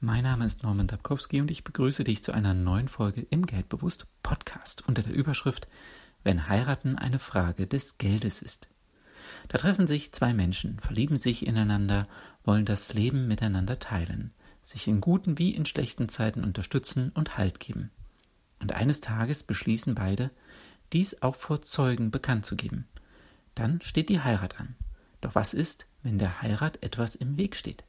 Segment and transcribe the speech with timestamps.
[0.00, 4.06] Mein Name ist Norman Dabkowski und ich begrüße dich zu einer neuen Folge im Geldbewusst
[4.22, 5.66] Podcast unter der Überschrift
[6.22, 8.68] Wenn Heiraten eine Frage des Geldes ist.
[9.48, 12.06] Da treffen sich zwei Menschen, verlieben sich ineinander,
[12.44, 14.32] wollen das Leben miteinander teilen,
[14.62, 17.90] sich in guten wie in schlechten Zeiten unterstützen und Halt geben.
[18.60, 20.30] Und eines Tages beschließen beide,
[20.92, 22.86] dies auch vor Zeugen bekannt zu geben.
[23.56, 24.76] Dann steht die Heirat an.
[25.20, 27.82] Doch was ist, wenn der Heirat etwas im Weg steht?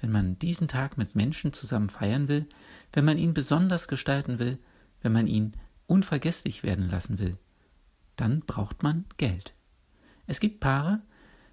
[0.00, 2.46] Wenn man diesen Tag mit Menschen zusammen feiern will,
[2.92, 4.58] wenn man ihn besonders gestalten will,
[5.02, 5.52] wenn man ihn
[5.86, 7.36] unvergesslich werden lassen will,
[8.16, 9.54] dann braucht man Geld.
[10.26, 11.02] Es gibt Paare,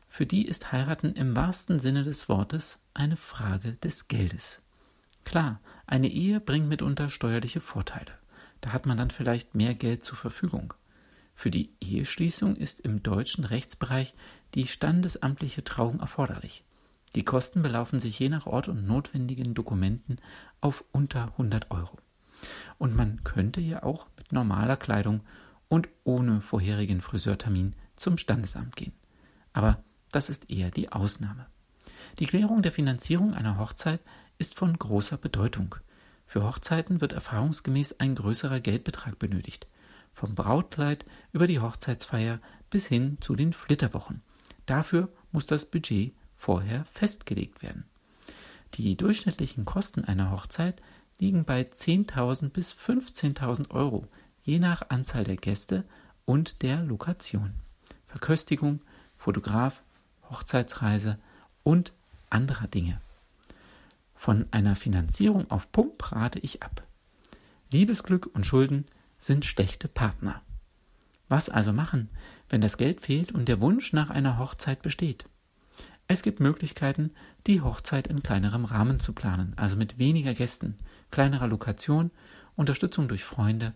[0.08, 4.62] für die ist Heiraten im wahrsten Sinne des Wortes eine Frage des Geldes.
[5.26, 8.12] Klar, eine Ehe bringt mitunter steuerliche Vorteile.
[8.62, 10.74] Da hat man dann vielleicht mehr Geld zur Verfügung.
[11.36, 14.14] Für die Eheschließung ist im deutschen Rechtsbereich
[14.54, 16.64] die standesamtliche Trauung erforderlich.
[17.16, 20.18] Die Kosten belaufen sich je nach Ort und notwendigen Dokumenten
[20.62, 21.98] auf unter 100 Euro.
[22.78, 25.22] Und man könnte ja auch mit normaler Kleidung
[25.70, 28.94] und ohne vorherigen Friseurtermin zum Standesamt gehen.
[29.54, 31.46] Aber das ist eher die Ausnahme.
[32.20, 34.02] Die Klärung der Finanzierung einer Hochzeit
[34.38, 35.76] ist von großer Bedeutung.
[36.26, 39.68] Für Hochzeiten wird erfahrungsgemäß ein größerer Geldbetrag benötigt.
[40.14, 42.40] Vom Brautkleid über die Hochzeitsfeier
[42.70, 44.22] bis hin zu den Flitterwochen.
[44.66, 47.86] Dafür muss das Budget vorher festgelegt werden.
[48.74, 50.82] Die durchschnittlichen Kosten einer Hochzeit
[51.18, 54.08] liegen bei 10.000 bis 15.000 Euro,
[54.44, 55.86] je nach Anzahl der Gäste
[56.26, 57.54] und der Lokation.
[58.08, 58.82] Verköstigung,
[59.16, 59.84] Fotograf,
[60.30, 61.18] Hochzeitsreise
[61.64, 61.94] und
[62.30, 63.00] anderer Dinge.
[64.14, 66.84] Von einer Finanzierung auf Pump rate ich ab.
[67.72, 68.86] Liebesglück und Schulden
[69.18, 70.42] sind schlechte Partner.
[71.30, 72.10] Was also machen,
[72.50, 75.26] wenn das Geld fehlt und der Wunsch nach einer Hochzeit besteht?
[76.08, 77.12] Es gibt Möglichkeiten,
[77.48, 80.78] die Hochzeit in kleinerem Rahmen zu planen, also mit weniger Gästen,
[81.12, 82.12] kleinerer Lokation,
[82.56, 83.74] Unterstützung durch Freunde,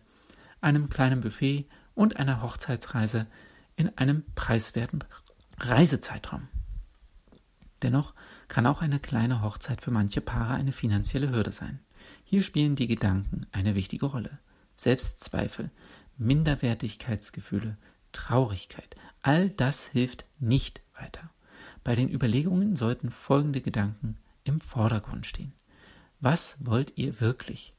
[0.62, 3.28] einem kleinen Buffet und einer Hochzeitsreise
[3.76, 5.04] in einem preiswerten
[5.60, 6.48] Reisezeitraum.
[7.82, 8.14] Dennoch
[8.48, 11.80] kann auch eine kleine Hochzeit für manche Paare eine finanzielle Hürde sein.
[12.24, 14.40] Hier spielen die Gedanken eine wichtige Rolle.
[14.76, 15.72] Selbstzweifel,
[16.18, 17.78] Minderwertigkeitsgefühle,
[18.12, 21.30] Traurigkeit, all das hilft nicht weiter.
[21.88, 25.54] Bei den Überlegungen sollten folgende Gedanken im Vordergrund stehen.
[26.20, 27.74] Was wollt ihr wirklich?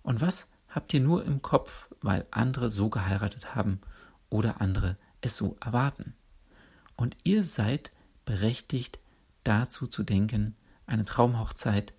[0.00, 3.82] Und was habt ihr nur im Kopf, weil andere so geheiratet haben
[4.30, 6.14] oder andere es so erwarten?
[6.96, 7.92] Und ihr seid
[8.24, 9.00] berechtigt
[9.44, 11.92] dazu zu denken, eine Traumhochzeit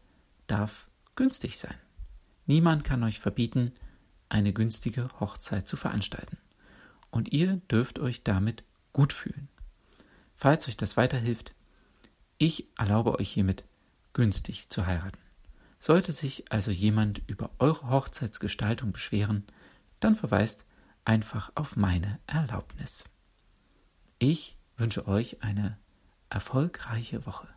[0.47, 1.75] darf günstig sein.
[2.47, 3.73] Niemand kann euch verbieten,
[4.27, 6.39] eine günstige Hochzeit zu veranstalten.
[7.11, 9.49] Und ihr dürft euch damit gut fühlen.
[10.43, 11.55] Falls euch das weiterhilft,
[12.37, 13.63] ich erlaube euch hiermit
[14.11, 15.17] günstig zu heiraten.
[15.79, 19.45] Sollte sich also jemand über eure Hochzeitsgestaltung beschweren,
[20.01, 20.65] dann verweist
[21.05, 23.05] einfach auf meine Erlaubnis.
[24.19, 25.77] Ich wünsche euch eine
[26.29, 27.47] erfolgreiche Woche.